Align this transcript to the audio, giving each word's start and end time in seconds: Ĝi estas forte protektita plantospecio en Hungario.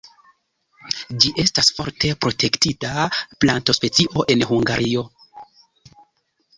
Ĝi 1.25 1.33
estas 1.43 1.69
forte 1.81 2.11
protektita 2.27 2.95
plantospecio 3.45 4.27
en 4.37 4.45
Hungario. 4.53 5.09